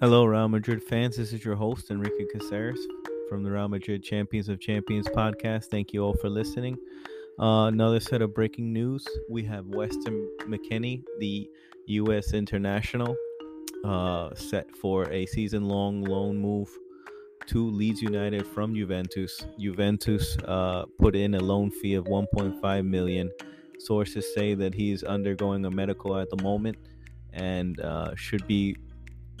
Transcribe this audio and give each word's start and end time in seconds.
Hello, 0.00 0.24
Real 0.24 0.46
Madrid 0.46 0.80
fans. 0.80 1.16
This 1.16 1.32
is 1.32 1.44
your 1.44 1.56
host, 1.56 1.90
Enrique 1.90 2.24
Caceres 2.32 2.78
from 3.28 3.42
the 3.42 3.50
Real 3.50 3.66
Madrid 3.66 4.00
Champions 4.00 4.48
of 4.48 4.60
Champions 4.60 5.08
podcast. 5.08 5.64
Thank 5.72 5.92
you 5.92 6.04
all 6.04 6.14
for 6.14 6.28
listening. 6.28 6.78
Uh, 7.36 7.64
another 7.64 7.98
set 7.98 8.22
of 8.22 8.32
breaking 8.32 8.72
news. 8.72 9.04
We 9.28 9.42
have 9.46 9.66
Weston 9.66 10.30
McKennie, 10.42 11.02
the 11.18 11.50
U.S. 11.86 12.32
international, 12.32 13.16
uh, 13.84 14.32
set 14.36 14.70
for 14.76 15.10
a 15.10 15.26
season 15.26 15.66
long 15.66 16.04
loan 16.04 16.38
move 16.38 16.70
to 17.48 17.68
Leeds 17.68 18.00
United 18.00 18.46
from 18.46 18.76
Juventus. 18.76 19.46
Juventus 19.58 20.36
uh, 20.44 20.84
put 21.00 21.16
in 21.16 21.34
a 21.34 21.40
loan 21.40 21.72
fee 21.72 21.94
of 21.94 22.04
1.5 22.04 22.86
million. 22.86 23.32
Sources 23.80 24.32
say 24.32 24.54
that 24.54 24.74
he's 24.74 25.02
undergoing 25.02 25.64
a 25.64 25.70
medical 25.72 26.16
at 26.16 26.30
the 26.30 26.40
moment 26.40 26.76
and 27.32 27.80
uh, 27.80 28.14
should 28.14 28.46
be 28.46 28.76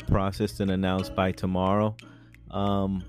processed 0.08 0.60
and 0.60 0.70
announced 0.70 1.14
by 1.14 1.32
tomorrow. 1.32 1.96
Um, 2.50 3.04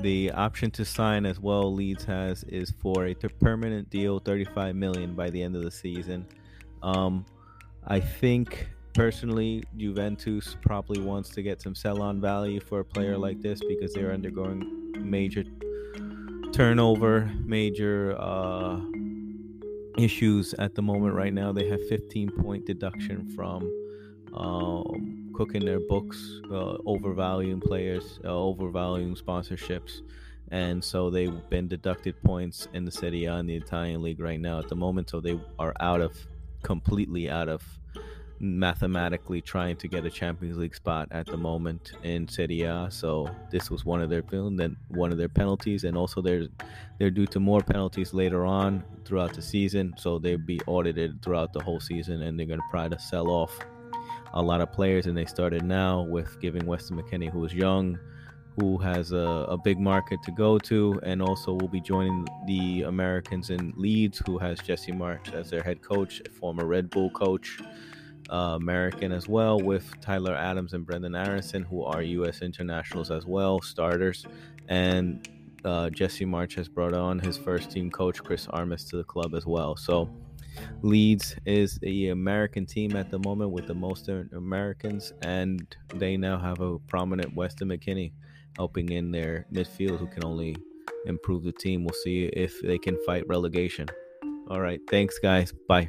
the 0.00 0.30
option 0.32 0.70
to 0.72 0.84
sign 0.84 1.24
as 1.24 1.38
well 1.38 1.72
Leeds 1.72 2.04
has 2.04 2.44
is 2.44 2.72
for 2.80 3.06
a 3.06 3.14
permanent 3.14 3.90
deal, 3.90 4.18
35 4.18 4.74
million 4.74 5.14
by 5.14 5.30
the 5.30 5.42
end 5.42 5.56
of 5.56 5.62
the 5.62 5.70
season. 5.70 6.26
Um, 6.82 7.24
I 7.86 8.00
think 8.00 8.68
personally, 8.92 9.62
Juventus 9.76 10.56
probably 10.60 11.00
wants 11.00 11.30
to 11.30 11.42
get 11.42 11.62
some 11.62 11.74
sell-on 11.74 12.20
value 12.20 12.60
for 12.60 12.80
a 12.80 12.84
player 12.84 13.16
like 13.16 13.40
this 13.40 13.60
because 13.66 13.92
they're 13.92 14.12
undergoing 14.12 14.94
major 14.98 15.44
turnover, 16.52 17.30
major 17.44 18.16
uh, 18.18 18.80
issues 19.98 20.54
at 20.54 20.74
the 20.74 20.82
moment. 20.82 21.14
Right 21.14 21.32
now, 21.32 21.52
they 21.52 21.68
have 21.68 21.80
15 21.88 22.30
point 22.30 22.66
deduction 22.66 23.28
from 23.30 23.70
um, 24.34 25.23
cooking 25.34 25.64
their 25.64 25.80
books, 25.80 26.40
uh, 26.50 26.76
overvaluing 26.86 27.60
players, 27.60 28.20
uh, 28.24 28.28
overvaluing 28.28 29.14
sponsorships. 29.16 30.00
And 30.50 30.84
so 30.84 31.10
they've 31.10 31.50
been 31.50 31.68
deducted 31.68 32.22
points 32.22 32.68
in 32.74 32.84
the 32.84 32.90
Serie 32.90 33.24
A 33.24 33.42
the 33.42 33.56
Italian 33.56 34.02
league 34.02 34.20
right 34.20 34.40
now 34.40 34.58
at 34.58 34.68
the 34.68 34.76
moment. 34.76 35.10
So 35.10 35.20
they 35.20 35.40
are 35.58 35.74
out 35.80 36.00
of, 36.00 36.16
completely 36.62 37.28
out 37.30 37.48
of 37.48 37.62
mathematically 38.40 39.40
trying 39.40 39.76
to 39.76 39.88
get 39.88 40.04
a 40.04 40.10
Champions 40.10 40.58
League 40.58 40.74
spot 40.74 41.08
at 41.12 41.26
the 41.26 41.36
moment 41.36 41.92
in 42.02 42.28
Serie 42.28 42.62
A. 42.62 42.88
So 42.90 43.28
this 43.50 43.70
was 43.70 43.84
one 43.84 44.02
of 44.02 44.10
their 44.10 44.22
then 44.22 44.76
one 44.88 45.12
of 45.12 45.18
their 45.18 45.28
penalties, 45.28 45.84
and 45.84 45.96
also 45.96 46.20
they're 46.20 46.46
they're 46.98 47.10
due 47.10 47.26
to 47.26 47.40
more 47.40 47.60
penalties 47.60 48.12
later 48.12 48.44
on 48.44 48.84
throughout 49.04 49.34
the 49.34 49.42
season. 49.42 49.94
So 49.96 50.18
they'll 50.18 50.38
be 50.38 50.60
audited 50.66 51.22
throughout 51.22 51.52
the 51.52 51.62
whole 51.62 51.80
season, 51.80 52.22
and 52.22 52.38
they're 52.38 52.46
going 52.46 52.60
to 52.60 52.70
try 52.70 52.88
to 52.88 52.98
sell 52.98 53.30
off 53.30 53.58
a 54.32 54.42
lot 54.42 54.60
of 54.60 54.72
players, 54.72 55.06
and 55.06 55.16
they 55.16 55.24
started 55.24 55.62
now 55.62 56.02
with 56.02 56.40
giving 56.40 56.66
Weston 56.66 57.00
McKennie, 57.00 57.30
who 57.30 57.44
is 57.44 57.54
young, 57.54 57.98
who 58.58 58.78
has 58.78 59.12
a, 59.12 59.46
a 59.48 59.58
big 59.58 59.78
market 59.78 60.22
to 60.22 60.30
go 60.30 60.58
to, 60.58 61.00
and 61.02 61.20
also 61.20 61.52
will 61.54 61.68
be 61.68 61.80
joining 61.80 62.26
the 62.46 62.82
Americans 62.82 63.50
in 63.50 63.72
Leeds, 63.76 64.22
who 64.26 64.38
has 64.38 64.58
Jesse 64.60 64.92
Marsch 64.92 65.32
as 65.32 65.50
their 65.50 65.62
head 65.62 65.82
coach, 65.82 66.22
former 66.38 66.64
Red 66.64 66.90
Bull 66.90 67.10
coach, 67.10 67.58
uh, 68.30 68.56
American 68.56 69.12
as 69.12 69.28
well, 69.28 69.60
with 69.60 70.00
Tyler 70.00 70.34
Adams 70.34 70.72
and 70.72 70.86
Brenden 70.86 71.16
Aaronson, 71.16 71.62
who 71.62 71.82
are 71.82 72.02
U.S. 72.02 72.42
internationals 72.42 73.10
as 73.10 73.26
well, 73.26 73.60
starters, 73.60 74.24
and 74.68 75.28
uh, 75.64 75.90
Jesse 75.90 76.24
Marsch 76.24 76.54
has 76.54 76.68
brought 76.68 76.94
on 76.94 77.18
his 77.18 77.36
first 77.36 77.70
team 77.70 77.90
coach, 77.90 78.22
Chris 78.22 78.46
Armas, 78.48 78.84
to 78.84 78.96
the 78.96 79.04
club 79.04 79.34
as 79.34 79.46
well. 79.46 79.76
So 79.76 80.08
Leeds 80.82 81.36
is 81.46 81.78
the 81.78 82.08
American 82.08 82.66
team 82.66 82.96
at 82.96 83.10
the 83.10 83.18
moment 83.18 83.50
with 83.50 83.66
the 83.66 83.74
most 83.74 84.08
Americans, 84.08 85.12
and 85.22 85.76
they 85.94 86.16
now 86.16 86.38
have 86.38 86.60
a 86.60 86.78
prominent 86.80 87.34
Weston 87.34 87.68
McKennie 87.68 88.12
helping 88.56 88.90
in 88.90 89.10
their 89.10 89.46
midfield 89.52 89.98
who 89.98 90.06
can 90.06 90.24
only 90.24 90.56
improve 91.06 91.42
the 91.42 91.52
team. 91.52 91.84
We'll 91.84 91.94
see 92.04 92.24
if 92.26 92.60
they 92.62 92.78
can 92.78 92.98
fight 93.04 93.24
relegation. 93.28 93.88
All 94.48 94.60
right. 94.60 94.80
Thanks, 94.90 95.18
guys. 95.18 95.52
Bye. 95.68 95.88